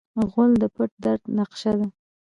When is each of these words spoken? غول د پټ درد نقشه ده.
غول 0.31 0.51
د 0.61 0.63
پټ 0.75 0.91
درد 1.03 1.23
نقشه 1.37 1.73
ده. 1.79 1.87